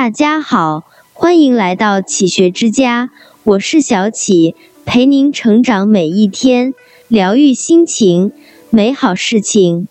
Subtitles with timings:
[0.00, 3.10] 大家好，欢迎来到启学之家，
[3.44, 4.54] 我是小启，
[4.86, 6.72] 陪您成长每一天，
[7.06, 8.32] 疗愈心情，
[8.70, 9.88] 美好事情。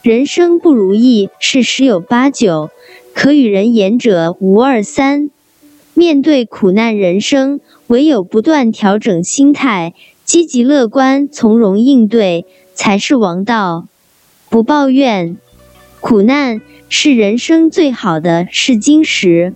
[0.00, 2.70] 人生不如意事十有八九，
[3.12, 5.28] 可与人言者无二三。
[5.92, 9.92] 面对苦难人生，唯有不断调整心态，
[10.24, 13.86] 积极乐观，从容应对，才是王道。
[14.48, 15.36] 不抱怨，
[16.02, 19.54] 苦难是人生最好的试金石。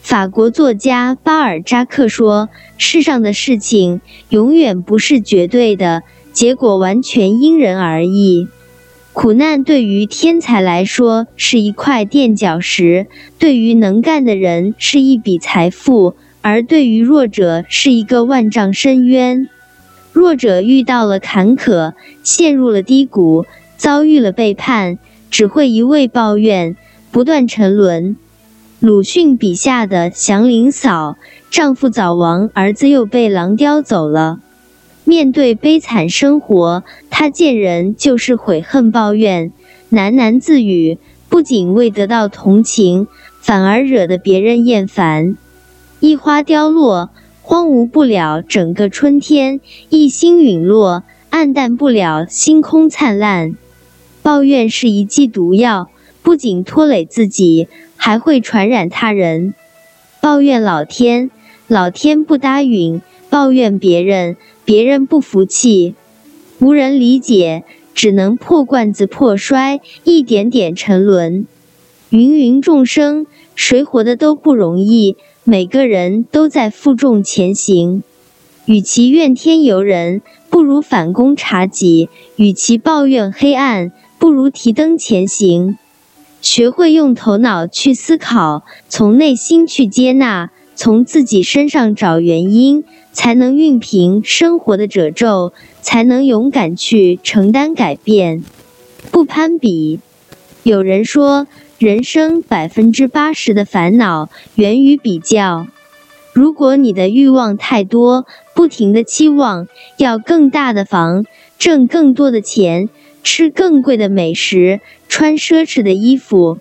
[0.00, 2.48] 法国作家巴尔扎克说
[2.78, 6.02] ：“世上的事情永远不是绝对的，
[6.32, 8.48] 结果完全因人而异。”
[9.12, 13.06] 苦难对于天才来说是一块垫脚石，
[13.38, 19.50] 对于能干的人是一笔财富，而对于弱者是一个万丈深渊。
[20.12, 21.92] 弱者遇到了坎坷，
[22.22, 23.44] 陷入了低谷，
[23.76, 24.98] 遭遇了背叛，
[25.34, 26.76] 只会一味抱怨，
[27.10, 28.14] 不断沉沦。
[28.78, 31.16] 鲁迅笔下的祥林嫂，
[31.50, 34.38] 丈夫早亡，儿子又被狼叼走了。
[35.02, 39.50] 面对悲惨生活，他见人就是悔恨抱怨，
[39.90, 43.08] 喃喃自语，不仅未得到同情，
[43.40, 45.36] 反而惹得别人厌烦。
[45.98, 47.10] 一花凋落，
[47.42, 49.58] 荒芜不了整个春天；
[49.88, 53.56] 一星陨落，暗淡不了星空灿烂。
[54.24, 55.90] 抱怨是一剂毒药，
[56.22, 59.52] 不仅拖累自己，还会传染他人。
[60.22, 61.30] 抱怨老天，
[61.68, 64.38] 老天不答应；抱怨别人。
[64.64, 65.94] 别人不服气，
[66.58, 71.46] 无人理解，只能破罐子破摔，一点点沉沦。
[72.08, 78.02] 芸芸众生，谁活的都不容易，每个人都在负重前行。
[78.64, 83.92] 与其怨天尤人，不如反躬察己；与其抱怨黑暗，
[84.24, 85.76] 不如提灯前行。
[86.40, 92.84] 学会用头脑去思考，从内心去接纳，从自己身上找原因。
[93.12, 95.52] 才能熨平生活的褶皱，
[95.82, 98.42] 才能勇敢去承担改变。
[99.10, 100.00] 不攀比。
[100.62, 101.46] 有人说，
[101.78, 105.66] 人生百分之八十的烦恼源于比较。
[106.32, 108.24] 如果你的欲望太多，
[108.54, 109.68] 不停的期望
[109.98, 111.26] 要更大的房，
[111.58, 112.88] 挣更多的钱，
[113.24, 116.58] 吃更贵的美食，穿奢侈的衣服，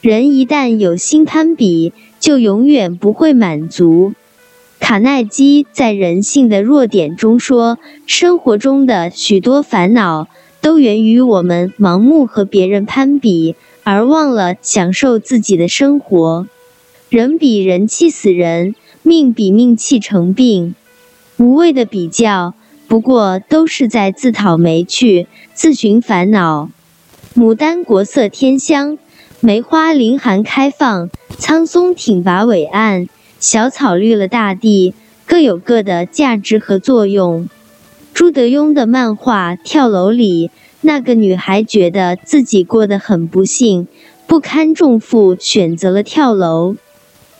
[0.00, 4.12] 人一旦有心攀比，就永远不会满足。
[4.80, 10.26] 卡耐基在《人性的弱点》中说：“生活中的许多烦恼
[10.60, 16.48] 都源于我们盲目和别人攀比，而忘了享受自己的生活。
[17.08, 18.74] 人比人气死人，
[19.04, 20.74] 命比命气成病。
[21.36, 22.54] 无谓的比较，
[22.92, 26.68] 不过都是在自讨没趣，自寻烦恼。
[27.34, 28.98] 牡丹国色天香，
[29.40, 31.08] 梅花凌寒开放，
[31.38, 33.08] 苍松挺拔伟岸。”
[33.40, 34.92] 小草绿了大地，
[35.24, 37.48] 各有各的价值和作用。
[38.12, 40.50] 朱德庸的漫画《跳楼》里，
[40.82, 43.88] 那个女孩觉得自己过得很不幸，
[44.26, 46.76] 不堪重负，选择了跳楼。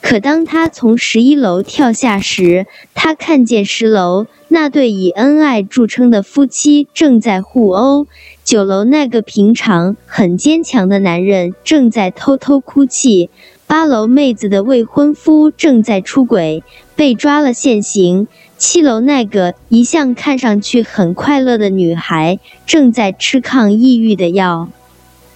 [0.02, 8.06] 可当她从十一楼跳下时，她看见十楼那对以恩爱著称的夫妻正在互殴，
[8.44, 13.30] 九楼那个平常很坚强的男人正在偷偷哭泣。
[13.66, 16.62] 八楼妹子的未婚夫正在出轨，
[16.94, 18.26] 被抓了现行。
[18.58, 24.68] 七楼那个一向看上去很快乐的女孩正在吃抗抑郁的药。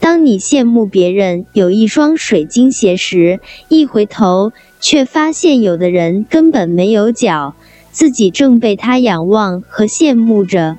[0.09, 7.56] 当你羡慕别人有一双水晶鞋时，一回头却发现有的人根本没有脚，
[7.91, 10.78] 自己正被他仰望和羡慕着。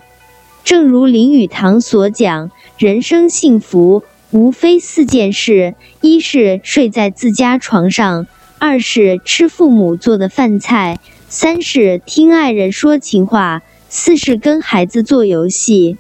[0.64, 4.04] 正如林语堂所讲，人生幸福。
[4.32, 8.28] 无非四件事：一是睡在自家床上，
[8.60, 15.98] 二是吃父母做的饭菜，三是听爱人说情话，四是跟孩子做游戏。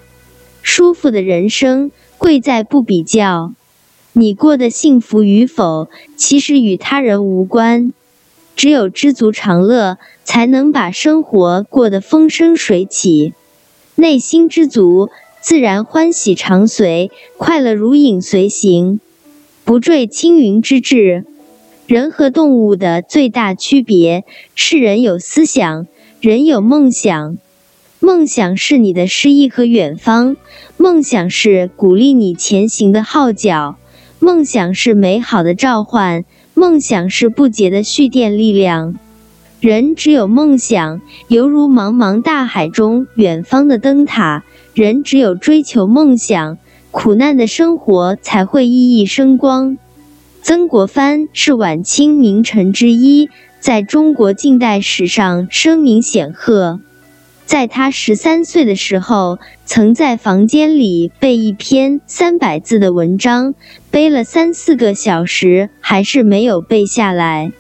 [0.62, 1.92] 舒服的人生
[2.28, 3.54] 贵在不比较。
[4.12, 5.88] 你过得幸福与否，
[6.18, 7.94] 其实与他人无关。
[8.54, 13.34] 只有知足常乐，才能把生活过得风生水起。
[13.96, 15.10] 内心知足。
[15.40, 19.00] 自然欢喜常随，快乐如影随形，
[19.64, 21.24] 不坠青云之志。
[21.86, 25.88] 人和动物的最大区别是，人有思想，
[26.20, 27.38] 人有梦想。
[28.00, 30.38] 梦想是你的诗意和远方，
[30.78, 33.78] 梦想是鼓励你前行的号角，
[34.20, 36.24] 梦想是美好的召唤，
[36.54, 39.00] 梦想是不竭的蓄电力量。
[39.60, 44.44] 人只有梦想，犹如茫茫大海中远方的灯塔。
[44.76, 46.60] 人只有追求梦想，
[46.92, 49.80] 苦难的生活才会熠熠生光。
[50.44, 56.80] 曾国藩是晚清名臣之一，在中国近代史上声名显赫。
[57.48, 63.56] 在他十三岁的时候，曾在房间里背一篇三百字的文章，
[63.90, 67.54] 背了三四个小时，还是没有背下来。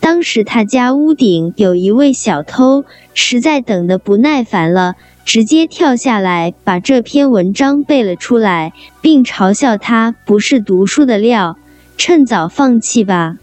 [0.00, 4.94] 当时他家屋顶有一位小偷，实在等得不耐烦了，
[5.26, 8.72] 直接跳下来把这篇文章背了出来，
[9.02, 11.58] 并嘲笑他不是读书的料，
[11.98, 13.36] 趁早放弃吧。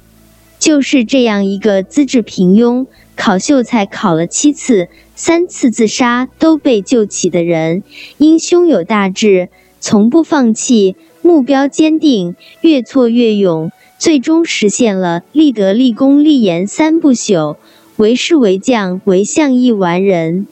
[0.57, 2.87] 就是这样一个资质平庸。
[3.15, 7.83] 考秀才考了七次，三次自杀都被救起的人，
[8.17, 17.55] 因胸有大志，从不放弃，目标坚定，越挫越勇，最终实现了立德、立功、立言三不朽。
[17.97, 20.47] 为师为将，为相一完人。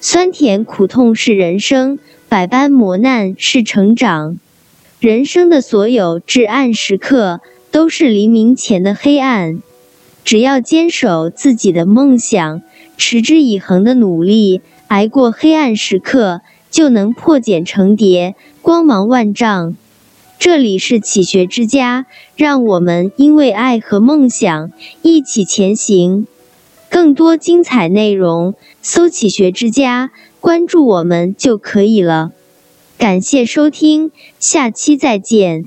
[0.00, 1.98] 酸甜苦痛是人生，
[2.28, 4.38] 百般磨难是成长。
[5.00, 7.40] 人生的所有至暗时刻，
[7.70, 9.62] 都是黎明前的黑暗。
[10.24, 12.62] 只要坚守自己的梦想，
[12.96, 16.40] 持之以恒的努力，挨过黑暗时刻，
[16.70, 19.76] 就能破茧成蝶，光芒万丈。
[20.38, 22.06] 这里是启学之家，
[22.36, 24.72] 让我们因为爱和梦想
[25.02, 26.26] 一起前行。
[26.88, 30.10] 更多精彩内容，搜“启学之家”，
[30.40, 32.32] 关注我们就可以了。
[32.96, 35.64] 感谢收听，下期再见。